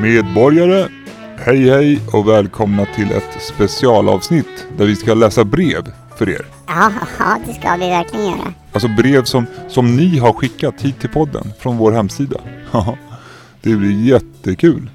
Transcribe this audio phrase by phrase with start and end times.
[0.00, 0.88] Medborgare,
[1.38, 6.46] hej hej och välkomna till ett specialavsnitt där vi ska läsa brev för er.
[6.66, 8.54] Ja, ja, det ska vi verkligen göra.
[8.72, 12.40] Alltså brev som, som ni har skickat hit till podden från vår hemsida.
[13.62, 14.90] Det blir jättekul.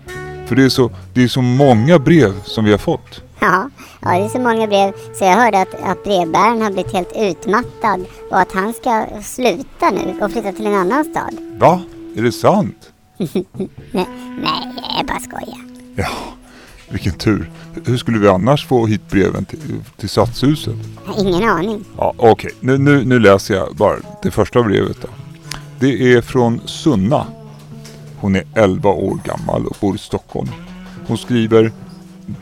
[0.45, 3.21] För det är, så, det är så många brev som vi har fått.
[3.39, 3.69] Ja,
[4.01, 7.13] ja, det är så många brev så jag hörde att, att brevbäraren har blivit helt
[7.17, 11.37] utmattad och att han ska sluta nu och flytta till en annan stad.
[11.57, 11.81] Va?
[12.15, 12.91] Är det sant?
[13.17, 14.07] Nej,
[14.41, 15.59] nej, jag bara skojar.
[15.95, 16.09] Ja,
[16.89, 17.51] vilken tur.
[17.85, 19.59] Hur skulle vi annars få hit breven till,
[19.97, 20.75] till Stadshuset?
[21.19, 21.85] Ingen aning.
[21.97, 25.07] Ja, Okej, nu, nu, nu läser jag bara det första brevet då.
[25.79, 27.25] Det är från Sunna.
[28.19, 30.49] Hon är 11 år gammal och bor i Stockholm.
[31.07, 31.71] Hon skriver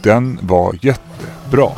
[0.01, 1.71] Den var jättebra.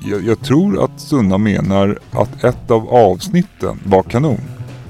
[0.00, 4.40] Jag, jag tror att Sunna menar att ett av avsnitten var kanon.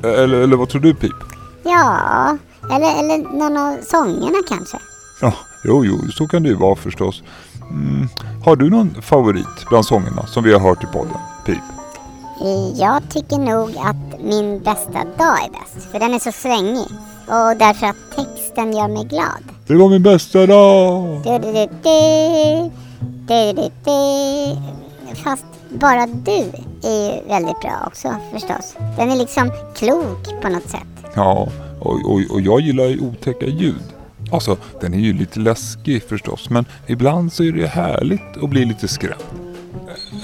[0.02, 1.12] Eller, eller vad tror du Pip?
[1.64, 2.36] Ja,
[2.70, 4.78] eller, eller någon av sångerna kanske.
[5.20, 5.32] Ja,
[5.64, 7.22] jo, jo, så kan det ju vara förstås.
[7.70, 8.08] Mm,
[8.44, 11.58] har du någon favorit bland sångerna som vi har hört i podden, Pip?
[12.40, 16.86] Eh, Jag tycker nog att min bästa dag är bäst, för den är så svängig.
[17.26, 19.42] Och därför att texten gör mig glad.
[19.66, 21.20] Det var min bästa dag!
[21.24, 22.70] Du, du, du, du,
[23.28, 24.56] du, du, du.
[25.24, 26.52] Fast bara du
[26.88, 28.76] är ju väldigt bra också förstås.
[28.96, 30.86] Den är liksom klok på något sätt.
[31.14, 31.48] Ja,
[31.80, 33.94] och, och, och jag gillar ju otäcka ljud.
[34.32, 38.64] Alltså, den är ju lite läskig förstås, men ibland så är det härligt att bli
[38.64, 39.22] lite skrämd.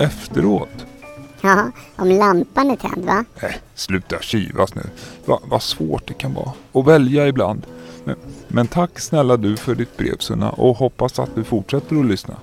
[0.01, 0.87] Efteråt.
[1.43, 3.25] Ja, om lampan är tänd va?
[3.43, 4.83] Äh, sluta kivas nu.
[5.25, 6.53] Va, vad svårt det kan vara.
[6.73, 7.67] att välja ibland.
[8.05, 8.17] Men,
[8.49, 12.37] men tack snälla du för ditt brev Sunna och hoppas att du fortsätter att lyssna.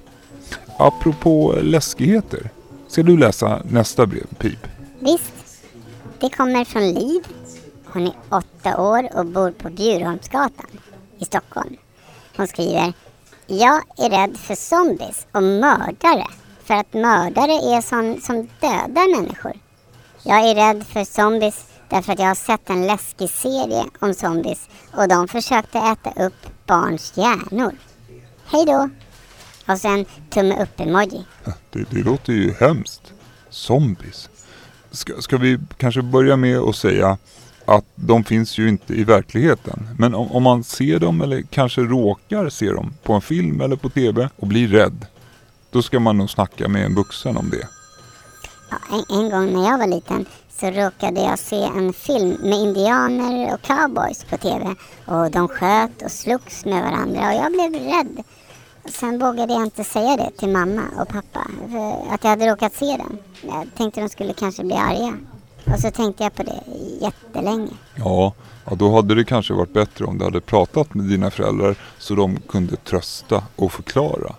[0.78, 2.50] Apropå läskigheter.
[2.88, 4.68] Ska du läsa nästa brev, Pip?
[5.00, 5.34] Visst.
[6.20, 7.22] Det kommer från Liv.
[7.98, 10.80] Hon är åtta år och bor på Bjurholmsgatan
[11.20, 11.78] i Stockholm.
[12.36, 12.94] Hon skriver
[13.48, 16.28] Jag är rädd för zombies och mördare.
[16.64, 19.54] För att mördare är sån som dödar människor.
[20.24, 24.70] Jag är rädd för zombies därför att jag har sett en läskig serie om zombies
[24.92, 27.72] och de försökte äta upp barns hjärnor.
[28.46, 28.90] Hej då!
[29.68, 31.26] Och sen tumme upp-emoji.
[31.72, 33.14] Det, det låter ju hemskt.
[33.50, 34.30] Zombies.
[34.92, 37.18] Ska, ska vi kanske börja med att säga
[37.68, 39.88] att de finns ju inte i verkligheten.
[39.98, 43.76] Men om, om man ser dem eller kanske råkar se dem på en film eller
[43.76, 45.06] på TV och blir rädd.
[45.72, 47.68] Då ska man nog snacka med en vuxen om det.
[48.70, 50.26] Ja, en, en gång när jag var liten
[50.60, 54.76] så råkade jag se en film med indianer och cowboys på TV.
[55.06, 58.24] Och de sköt och slogs med varandra och jag blev rädd.
[58.86, 62.74] Sen vågade jag inte säga det till mamma och pappa, för att jag hade råkat
[62.74, 63.18] se den.
[63.42, 65.14] Jag tänkte de skulle kanske bli arga.
[65.72, 66.62] Alltså, och så tänkte jag på det
[67.02, 67.72] jättelänge.
[67.96, 68.34] Ja,
[68.66, 72.16] ja, då hade det kanske varit bättre om du hade pratat med dina föräldrar så
[72.16, 74.36] de kunde trösta och förklara.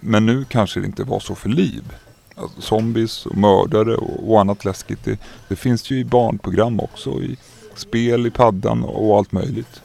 [0.00, 1.92] Men nu kanske det inte var så för liv.
[2.34, 5.04] Alltså, zombies och mördare och, och annat läskigt.
[5.04, 5.18] Det,
[5.48, 7.10] det finns ju i barnprogram också.
[7.10, 7.36] I
[7.74, 9.82] spel i paddan och allt möjligt.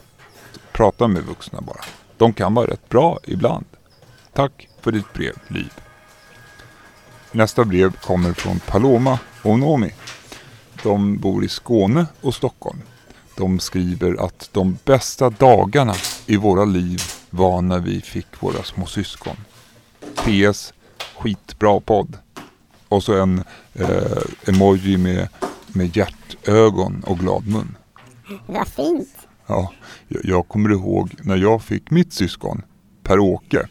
[0.72, 1.84] Prata med vuxna bara.
[2.16, 3.64] De kan vara rätt bra ibland.
[4.32, 5.72] Tack för ditt brev, Liv.
[7.32, 9.92] Nästa brev kommer från Paloma och Nomi.
[10.82, 12.82] De bor i Skåne och Stockholm.
[13.36, 15.94] De skriver att de bästa dagarna
[16.26, 19.36] i våra liv var när vi fick våra små syskon.
[20.14, 20.72] PS.
[21.18, 22.16] Skitbra podd.
[22.88, 25.28] Och så en eh, emoji med,
[25.66, 27.76] med hjärtögon och glad mun.
[28.46, 29.16] Vad fint.
[29.46, 29.72] Ja,
[30.08, 32.62] jag, jag kommer ihåg när jag fick mitt syskon,
[33.02, 33.68] Per-Åke.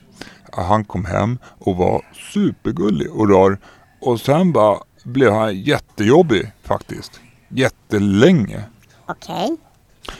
[0.63, 3.57] Han kom hem och var supergullig och rar.
[4.01, 7.19] Och sen bara blev han jättejobbig faktiskt.
[7.49, 8.63] Jättelänge.
[9.05, 9.57] Okej.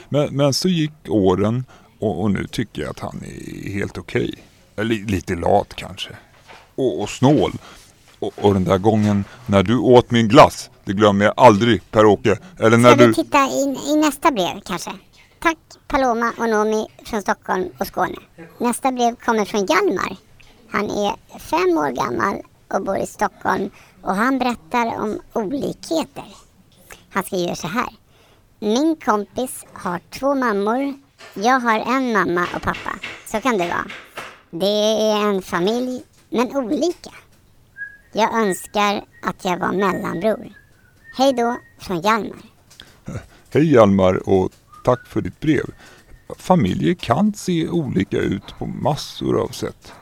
[0.08, 1.64] Men, men så gick åren
[1.98, 4.34] och, och nu tycker jag att han är helt okej.
[4.76, 6.10] Eller Lite lat kanske.
[6.74, 7.52] Och, och snål.
[8.18, 12.38] Och, och den där gången när du åt min glass, det glömmer jag aldrig Per-Åke.
[12.58, 13.08] Eller när Ska du...
[13.08, 14.90] vi titta i, i nästa brev kanske?
[15.38, 15.58] Tack
[15.88, 18.16] Paloma och Nomi från Stockholm och Skåne.
[18.58, 20.16] Nästa brev kommer från Hjalmar.
[20.70, 23.70] Han är fem år gammal och bor i Stockholm
[24.02, 26.24] och han berättar om olikheter.
[27.10, 27.88] Han skriver så här.
[28.58, 30.94] Min kompis har två mammor.
[31.34, 32.98] Jag har en mamma och pappa.
[33.26, 33.86] Så kan det vara.
[34.50, 37.10] Det är en familj, men olika.
[38.12, 40.52] Jag önskar att jag var mellanbror.
[41.16, 42.42] Hej då från Hjalmar.
[43.52, 44.52] Hej Hjalmar och
[44.84, 45.64] tack för ditt brev.
[46.38, 49.92] Familjer kan se olika ut på massor av sätt.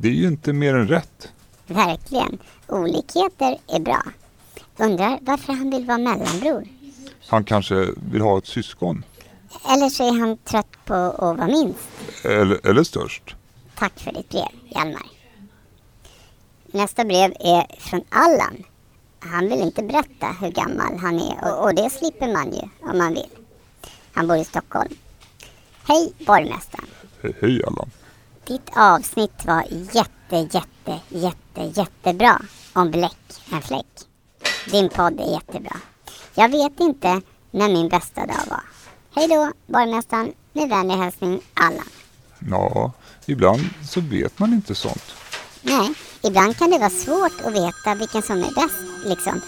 [0.00, 1.32] Det är ju inte mer än rätt.
[1.66, 2.38] Verkligen.
[2.66, 4.02] Olikheter är bra.
[4.76, 6.68] Undrar varför han vill vara mellanbror.
[7.28, 9.04] Han kanske vill ha ett syskon.
[9.68, 11.88] Eller så är han trött på att vara minst.
[12.24, 13.34] Eller, eller störst.
[13.74, 15.06] Tack för ditt brev, Hjalmar.
[16.66, 18.64] Nästa brev är från Allan.
[19.20, 22.98] Han vill inte berätta hur gammal han är och, och det slipper man ju om
[22.98, 23.30] man vill.
[24.12, 24.94] Han bor i Stockholm.
[25.88, 26.86] Hej borgmästaren.
[27.22, 27.90] He hej Allan.
[28.48, 32.42] Ditt avsnitt var jätte, jätte, jätte, jättebra
[32.72, 33.86] om bläck en fläck.
[34.70, 35.76] Din podd är jättebra.
[36.34, 38.62] Jag vet inte när min bästa dag var.
[39.14, 40.32] Hej då, borgmästaren.
[40.52, 41.88] Med vänlig hälsning Allan.
[42.50, 42.92] Ja,
[43.26, 45.14] ibland så vet man inte sånt.
[45.62, 49.06] Nej, ibland kan det vara svårt att veta vilken som är bäst.
[49.06, 49.40] Liksom.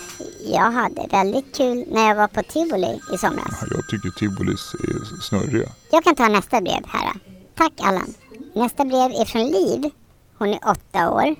[0.44, 3.64] Jag hade väldigt kul när jag var på tivoli i somras.
[3.70, 5.68] Jag tycker tivolis är snurriga.
[5.90, 7.12] Jag kan ta nästa brev här.
[7.56, 8.14] Tack Allan.
[8.52, 9.90] Nästa brev är från Liv.
[10.38, 11.34] Hon är åtta år,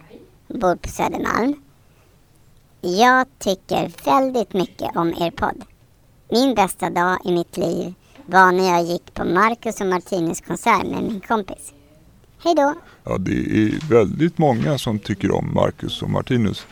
[0.49, 1.55] bor på Södermalm.
[2.81, 5.65] Jag tycker väldigt mycket om er podd.
[6.31, 7.95] Min bästa dag i mitt liv
[8.27, 11.73] var när jag gick på Marcus och Martinus konsert med min kompis.
[12.45, 12.75] Hej då!
[13.05, 16.67] Ja, det är väldigt många som tycker om Marcus och Martinus.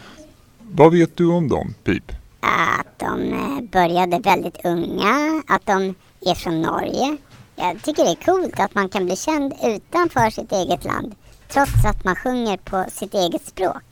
[0.58, 2.12] Vad vet du om dem, Pip?
[2.40, 7.17] Att de eh, började väldigt unga, att de är från Norge.
[7.60, 11.14] Jag tycker det är coolt att man kan bli känd utanför sitt eget land
[11.49, 13.82] trots att man sjunger på sitt eget språk.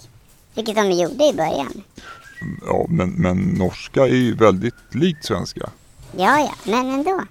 [0.55, 1.83] Vilket de gjorde i början.
[2.67, 5.71] Ja, men, men norska är ju väldigt likt svenska.
[6.17, 7.23] Ja, ja, men ändå.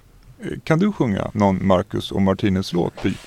[0.64, 3.18] Kan du sjunga någon Marcus och Martinus låt, Pip?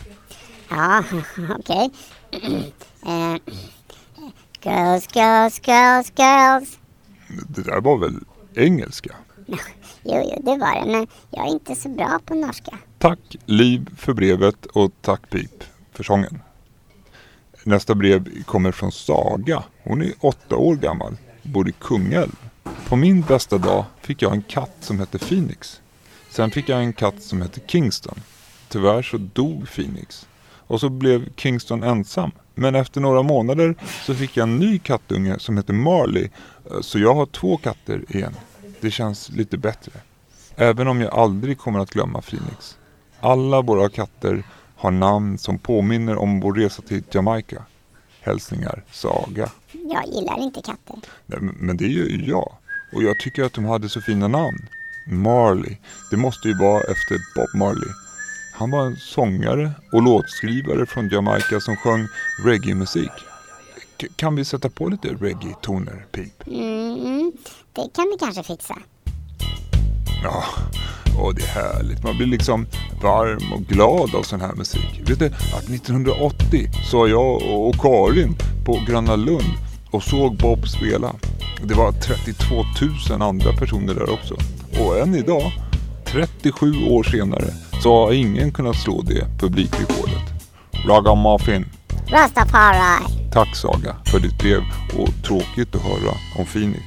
[0.69, 1.03] Ja,
[1.59, 1.91] okej.
[3.05, 3.35] Eh,
[4.61, 6.77] girls, girls, girls, girls.
[7.47, 8.15] Det där var väl
[8.55, 9.15] engelska?
[10.03, 12.77] Jo, jo, det var det, men jag är inte så bra på norska.
[12.99, 16.39] Tack Liv för brevet och tack Pip för sången.
[17.63, 19.63] Nästa brev kommer från Saga.
[19.83, 22.35] Hon är åtta år gammal, bor i Kungälv.
[22.87, 25.81] På min bästa dag fick jag en katt som hette Phoenix.
[26.29, 28.19] Sen fick jag en katt som hette Kingston.
[28.69, 30.27] Tyvärr så dog Phoenix.
[30.43, 32.31] Och så blev Kingston ensam.
[32.55, 33.75] Men efter några månader
[34.05, 36.29] så fick jag en ny kattunge som heter Marley.
[36.81, 38.35] Så jag har två katter igen.
[38.79, 39.91] Det känns lite bättre.
[40.55, 42.78] Även om jag aldrig kommer att glömma Phoenix.
[43.21, 44.43] Alla våra katter
[44.75, 47.63] har namn som påminner om vår resa till Jamaica.
[48.21, 49.49] Hälsningar Saga.
[49.71, 50.95] Jag gillar inte katter.
[51.25, 52.53] Nej, men- det gör ju jag.
[52.93, 54.67] Och jag tycker att de hade så fina namn.
[55.07, 55.77] Marley.
[56.11, 57.89] Det måste ju vara efter Bob Marley.
[58.55, 62.07] Han var en sångare och låtskrivare från Jamaica som sjöng
[62.45, 63.11] reggae-musik.
[64.15, 66.47] Kan vi sätta på lite reggae-toner, Pip?
[66.47, 67.31] Mm,
[67.73, 68.75] det kan vi kanske fixa.
[70.23, 70.43] Ja,
[71.19, 72.03] och det är härligt.
[72.03, 72.67] Man blir liksom
[73.01, 75.01] varm och glad av sån här musik.
[75.05, 78.35] Vet du att 1980 så var jag och Karin
[78.65, 79.53] på Gröna Lund
[79.91, 81.13] och såg Bob spela.
[81.63, 82.55] Det var 32
[83.09, 84.35] 000 andra personer där också.
[84.79, 85.51] Och än idag,
[86.05, 90.29] 37 år senare, så har ingen kunnat slå det publikrekordet.
[90.87, 91.65] Ragamuffin.
[92.07, 93.29] Rastafari.
[93.31, 94.61] Tack Saga för ditt brev
[94.97, 96.83] och tråkigt att höra om Phoenix.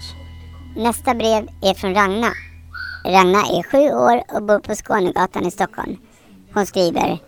[0.76, 2.32] Nästa brev är från Ragna.
[3.04, 5.96] Ragna är sju år och bor på Skånegatan i Stockholm.
[6.54, 7.18] Hon skriver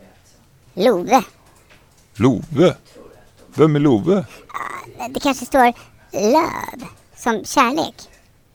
[0.74, 1.22] Love.
[2.16, 2.76] Love?
[3.54, 4.24] Vem är Love?
[5.10, 5.72] Det kanske står
[6.12, 6.86] Love
[7.16, 7.94] som kärlek.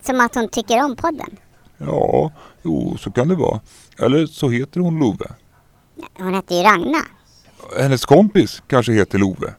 [0.02, 1.38] Som att hon tycker om podden.
[1.78, 2.32] Ja,
[2.64, 3.60] jo, så kan det vara.
[4.00, 5.26] Eller så heter hon Love.
[6.18, 7.02] Hon heter ju Ragna.
[7.80, 9.54] Hennes kompis kanske heter Love.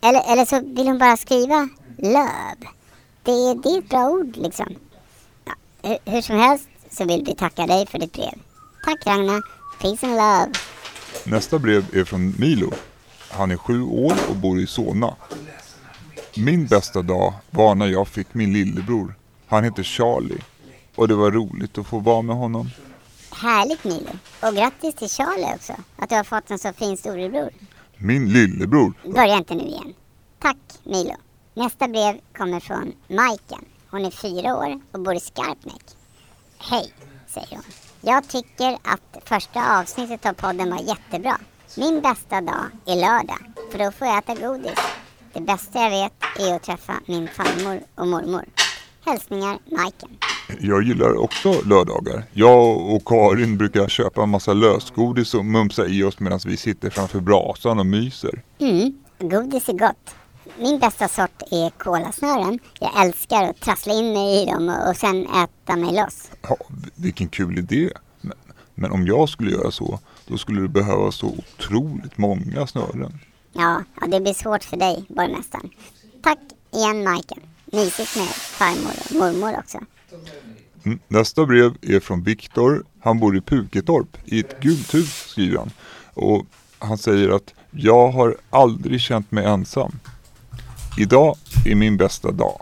[0.00, 2.68] Eller, eller så vill hon bara skriva Love.
[3.22, 4.74] Det, är- det är ett bra ord liksom.
[5.44, 5.52] Ja,
[5.82, 8.34] hur, hur som helst så vill vi tacka dig för ditt brev.
[8.84, 9.42] Tack Ragna.
[9.80, 10.52] Peace and love.
[11.24, 12.72] Nästa brev är från Milo.
[13.30, 15.16] Han är sju år och bor i Solna.
[16.36, 19.14] Min bästa dag var när jag fick min lillebror.
[19.46, 20.38] Han heter Charlie.
[20.94, 22.70] Och det var roligt att få vara med honom.
[23.32, 24.10] Härligt Milo.
[24.42, 25.72] Och grattis till Charlie också.
[25.96, 27.50] Att du har fått en så fin storebror.
[27.96, 28.92] Min lillebror.
[29.14, 29.94] Börja inte nu igen.
[30.38, 31.14] Tack Milo.
[31.54, 33.64] Nästa brev kommer från Majken.
[33.90, 35.97] Hon är fyra år och bor i Skarpnäck.
[36.58, 36.92] Hej,
[37.26, 37.64] säger hon.
[38.00, 41.38] Jag tycker att första avsnittet av podden var jättebra.
[41.76, 43.38] Min bästa dag är lördag,
[43.72, 44.78] för då får jag äta godis.
[45.32, 48.44] Det bästa jag vet är att träffa min farmor och mormor.
[49.06, 50.08] Hälsningar Majken.
[50.60, 52.24] Jag gillar också lördagar.
[52.32, 56.90] Jag och Karin brukar köpa en massa lösgodis och mumsa i oss medan vi sitter
[56.90, 58.42] framför brasan och myser.
[58.58, 60.14] Mm, godis är gott.
[60.58, 62.58] Min bästa sort är kolasnören.
[62.80, 66.30] Jag älskar att trassla in mig i dem och, sen äta mig loss.
[66.42, 66.56] Ja,
[66.94, 67.90] vilken kul idé.
[68.20, 68.36] Men,
[68.74, 73.18] men om jag skulle göra så, då skulle det behövas så otroligt många snören.
[73.52, 75.70] Ja, ja, det blir svårt för dig, borgmästaren.
[76.22, 76.38] Tack
[76.72, 77.38] igen, Majken.
[77.72, 79.78] Mysigt med farmor och mormor också.
[80.84, 82.84] Mm, Nästa brev är från Viktor.
[83.00, 85.70] Han bor i Puketorp i ett gult hus skriver han.
[86.14, 86.46] Och
[86.78, 89.92] han säger att jag har aldrig känt mig ensam.
[90.98, 92.60] Idag är min bästa dag.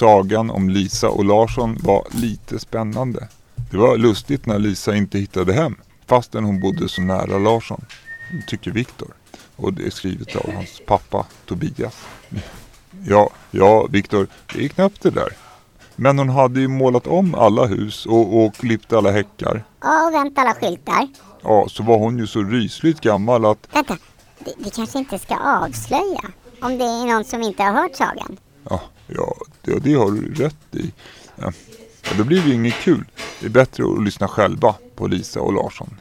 [0.00, 3.28] Sagan om Lisa och Larsson var lite spännande.
[3.70, 5.76] Det var lustigt när Lisa inte hittade hem
[6.06, 7.84] fastän hon bodde så nära Larsson,
[8.46, 9.08] tycker Viktor.
[9.56, 11.96] Och det är skrivet av hans pappa Tobias.
[13.06, 15.28] Ja, ja Viktor, det är knappt det där.
[15.96, 19.64] Men hon hade ju målat om alla hus och, och klippt alla häckar.
[19.80, 21.08] Ja, och vänt alla skyltar.
[21.42, 23.68] Ja, så var hon ju så rysligt gammal att...
[23.72, 23.96] Vänta,
[24.58, 26.22] vi, kanske inte ska avslöja
[26.60, 28.36] om det är någon som inte har hört sagan.
[28.68, 30.92] Ja, ja det, det har du rätt i.
[31.36, 31.52] Ja.
[32.02, 33.04] Ja, då blir det inget kul.
[33.40, 35.96] Det är bättre att lyssna själva på Lisa och Larsson.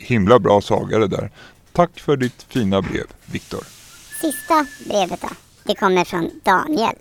[0.00, 1.30] Himla bra saga det där.
[1.72, 3.64] Tack för ditt fina brev, Viktor.
[4.20, 5.28] Sista brevet då.
[5.64, 6.96] Det kommer från Daniel.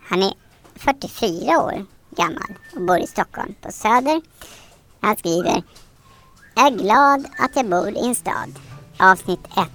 [0.00, 0.32] Han är
[0.74, 4.20] 44 år gammal och bor i Stockholm på Söder.
[5.00, 5.62] Han skriver
[6.54, 8.58] Jag är glad att jag bor i en stad.
[8.98, 9.68] Avsnitt 1.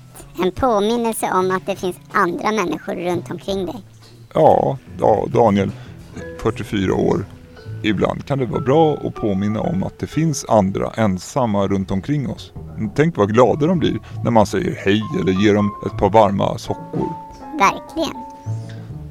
[0.43, 3.84] En påminnelse om att det finns andra människor runt omkring dig.
[4.33, 5.71] Ja, ja Daniel,
[6.41, 7.25] 44 år.
[7.83, 12.29] Ibland kan det vara bra att påminna om att det finns andra ensamma runt omkring
[12.29, 12.53] oss.
[12.95, 16.57] Tänk vad glada de blir när man säger hej eller ger dem ett par varma
[16.57, 17.13] sockor.
[17.59, 18.24] Verkligen.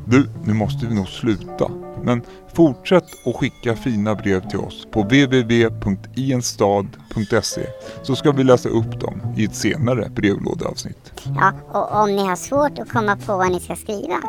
[0.05, 1.71] Du, nu måste vi nog sluta.
[2.03, 2.23] Men
[2.55, 7.67] fortsätt att skicka fina brev till oss på www.ienstad.se
[8.03, 11.13] så ska vi läsa upp dem i ett senare brevlådeavsnitt.
[11.25, 14.23] Ja, och om ni har svårt att komma på vad ni ska skriva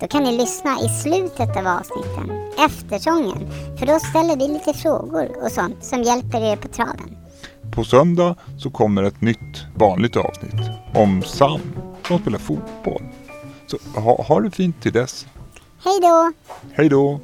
[0.00, 3.50] då kan ni lyssna i slutet av avsnitten, efter sången.
[3.78, 7.16] För då ställer vi lite frågor och sånt som hjälper er på traven.
[7.72, 11.60] På söndag så kommer ett nytt vanligt avsnitt om Sam
[12.08, 13.02] som spelar fotboll.
[13.66, 15.26] Så ha, ha det fint till dess.
[15.84, 16.32] Hej då!
[16.72, 17.20] Hej då!